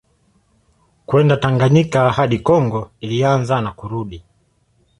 kwenda 1.05 1.37
Tanganyika 1.37 2.11
hadi 2.11 2.39
Kongo 2.39 2.91
ilianza 2.99 3.61
na 3.61 3.71
kurudi 3.71 4.23